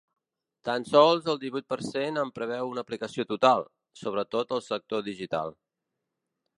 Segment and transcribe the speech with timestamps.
[0.69, 3.65] Tan sols el divuit per cent en preveu una aplicació total
[4.03, 5.57] –sobretot al sector digital.